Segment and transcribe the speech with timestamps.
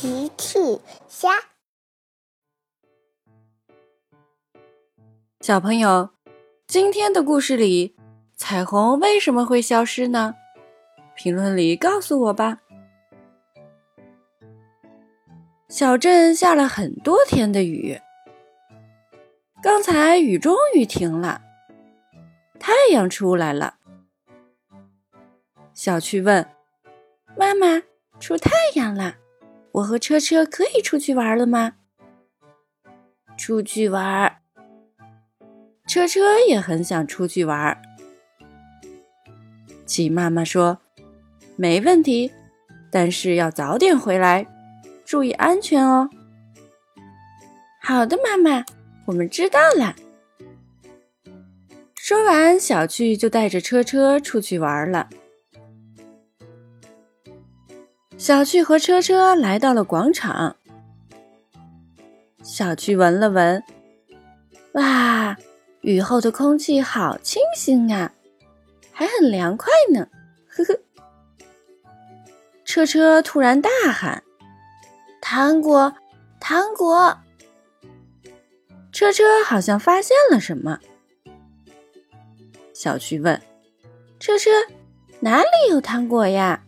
[0.00, 1.28] 奇趣虾，
[5.42, 6.08] 小朋友，
[6.66, 7.94] 今天的故事里，
[8.34, 10.36] 彩虹为什么会消失呢？
[11.14, 12.60] 评论里告诉我吧。
[15.68, 18.00] 小镇下了很多天的雨，
[19.62, 21.42] 刚才雨终于停了，
[22.58, 23.74] 太阳出来了。
[25.74, 26.48] 小趣问
[27.36, 27.82] 妈妈
[28.18, 29.16] ：“出太阳了？”
[29.72, 31.74] 我和车车可以出去玩了吗？
[33.36, 34.38] 出去玩，
[35.86, 37.80] 车车也很想出去玩。
[39.86, 40.78] 鸡妈妈说
[41.56, 42.30] ：“没问题，
[42.90, 44.46] 但是要早点回来，
[45.04, 46.10] 注意安全哦。”
[47.80, 48.64] 好的，妈妈，
[49.06, 49.96] 我们知道了。
[51.94, 55.08] 说完，小趣就带着车车出去玩了。
[58.20, 60.54] 小趣和车车来到了广场。
[62.42, 63.64] 小趣闻了闻，
[64.72, 65.34] 哇，
[65.80, 68.12] 雨后的空气好清新啊，
[68.92, 70.06] 还很凉快呢。
[70.50, 70.78] 呵呵。
[72.66, 74.22] 车车突然大喊
[75.22, 75.94] ：“糖果，
[76.38, 77.16] 糖果！”
[78.92, 80.78] 车车好像发现了什么。
[82.74, 83.40] 小趣问
[84.20, 84.50] ：“车车，
[85.20, 86.64] 哪里有糖果呀？”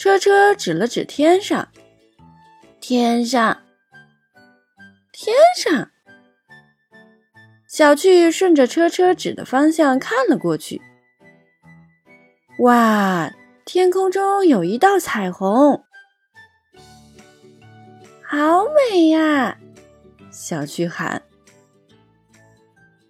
[0.00, 1.68] 车车指了指天上，
[2.80, 3.60] 天上，
[5.12, 5.90] 天上。
[7.68, 10.80] 小趣顺着车车指的方向看了过去，
[12.60, 13.30] 哇，
[13.66, 15.84] 天空中有一道彩虹，
[18.22, 19.58] 好美呀！
[20.30, 21.20] 小趣喊：“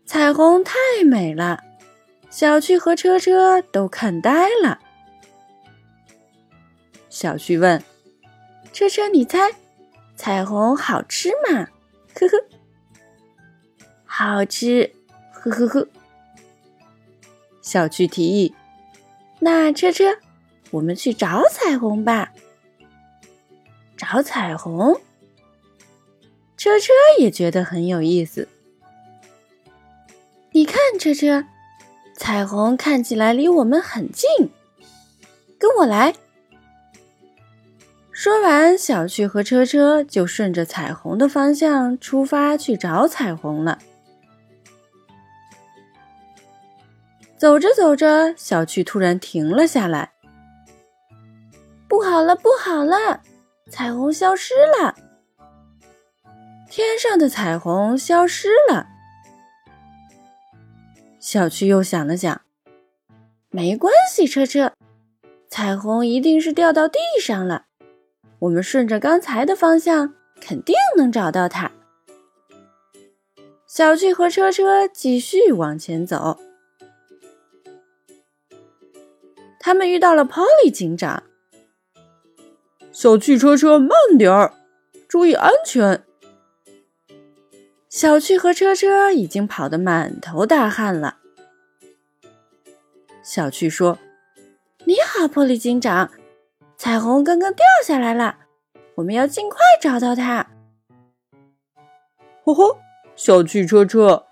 [0.05, 1.63] 彩虹太美了！”
[2.31, 4.81] 小趣和车车都看呆了。
[7.21, 7.85] 小趣问
[8.73, 9.39] ：“车车，你猜，
[10.17, 11.69] 彩虹好吃吗？”
[12.17, 12.45] 呵呵，
[14.07, 14.91] 好吃，
[15.31, 15.87] 呵呵呵。
[17.61, 18.55] 小趣提议
[19.39, 20.17] ：“那车车，
[20.71, 22.33] 我们去找彩虹吧。”
[23.99, 24.99] 找彩虹，
[26.57, 28.49] 车车也觉得很有意思。
[30.53, 31.45] 你看，车车，
[32.17, 34.27] 彩虹看起来离我们很近，
[35.59, 36.15] 跟我来。
[38.23, 43.79] 说完，小趣和车车就顺着彩虹的方向出发去找彩虹了。
[47.39, 50.13] 走着走着，小趣突然停了下来。
[51.89, 53.23] 不好了，不好了，
[53.71, 54.95] 彩虹消失了！
[56.69, 58.87] 天上的彩虹消失了。
[61.19, 62.43] 小趣又想了想，
[63.49, 64.75] 没关系，车车，
[65.49, 67.65] 彩虹一定是掉到地上了。
[68.41, 71.71] 我们顺着刚才的方向，肯定能找到它。
[73.67, 76.39] 小趣和车车继续往前走，
[79.61, 81.23] 他们遇到了 Polly 警长。
[82.91, 84.55] 小趣，车车，慢点儿，
[85.07, 86.03] 注意安全。
[87.89, 91.19] 小趣和车车已经跑得满头大汗了。
[93.23, 93.99] 小趣说
[94.87, 96.11] ：“你好波利警长。”
[96.81, 98.39] 彩虹刚刚掉下来了，
[98.95, 100.47] 我们要尽快找到它。
[102.43, 102.79] 呵呵，
[103.15, 104.25] 小汽车车，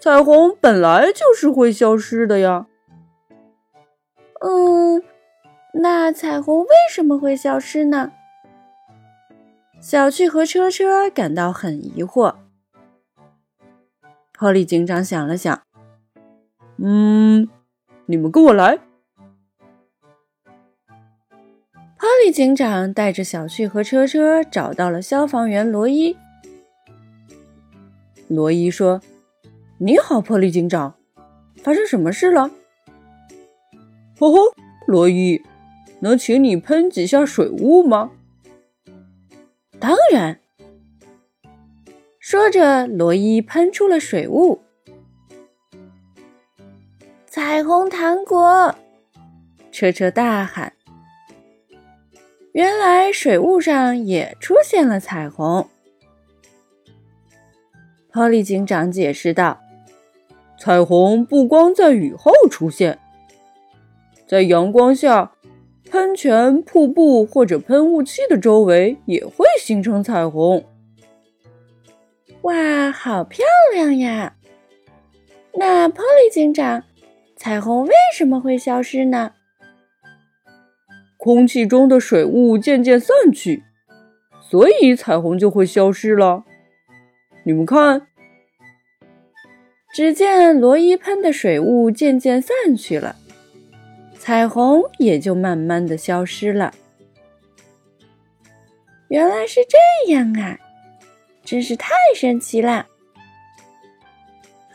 [0.00, 2.66] 彩虹本来就是会消失的呀。
[4.40, 5.02] 嗯，
[5.74, 8.12] 那彩虹为什么会消失呢？
[9.78, 12.36] 小趣和车车感到很疑惑。
[14.32, 15.60] 波利警长想了想，
[16.82, 17.46] 嗯，
[18.06, 18.78] 你们跟我来。
[22.02, 26.16] 哈利警长带着小旭和车车找到了消防员罗伊。
[28.26, 29.00] 罗伊说
[29.78, 30.96] ：“你好，波利警长，
[31.62, 32.50] 发生什么事了
[34.18, 34.38] ？”“吼吼，
[34.88, 35.40] 罗伊，
[36.00, 38.10] 能请你喷几下水雾吗
[39.78, 40.40] ？”“当然。”
[42.18, 44.60] 说着，罗伊喷出了水雾。
[47.28, 48.74] 彩虹糖果！
[49.70, 50.72] 车车大喊。
[52.52, 55.66] 原来水雾上也出现了彩虹。
[58.12, 59.58] 波利警长解释道
[60.60, 62.98] ：“彩虹不光在雨后出现，
[64.26, 65.32] 在阳光下，
[65.90, 70.62] 喷泉、瀑布或者喷雾器的周围也会形成彩虹。”
[72.42, 74.36] 哇，好漂亮呀！
[75.54, 76.84] 那波利警长，
[77.36, 79.32] 彩虹为什么会消失呢？
[81.22, 83.62] 空气中的水雾渐渐散去，
[84.40, 86.42] 所以彩虹就会消失了。
[87.44, 88.08] 你们看，
[89.94, 93.14] 只见罗伊喷的水雾渐渐散去了，
[94.18, 96.74] 彩虹也就慢慢的消失了。
[99.06, 100.58] 原来是这样啊，
[101.44, 102.88] 真是太神奇了！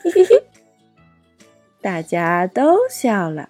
[0.01, 0.43] 嘿嘿嘿，
[1.81, 3.49] 大家都笑了。